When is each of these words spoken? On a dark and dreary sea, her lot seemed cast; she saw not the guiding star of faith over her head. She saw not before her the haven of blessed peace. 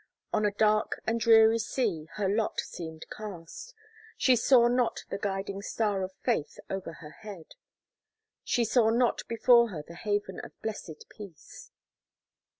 On 0.33 0.47
a 0.47 0.51
dark 0.53 0.99
and 1.05 1.19
dreary 1.19 1.59
sea, 1.59 2.07
her 2.13 2.27
lot 2.27 2.59
seemed 2.59 3.05
cast; 3.15 3.75
she 4.17 4.35
saw 4.35 4.67
not 4.67 5.05
the 5.11 5.19
guiding 5.19 5.61
star 5.61 6.01
of 6.01 6.11
faith 6.25 6.57
over 6.71 6.93
her 6.93 7.11
head. 7.11 7.53
She 8.43 8.65
saw 8.65 8.89
not 8.89 9.21
before 9.27 9.69
her 9.69 9.83
the 9.87 9.93
haven 9.93 10.39
of 10.39 10.59
blessed 10.63 11.05
peace. 11.09 11.69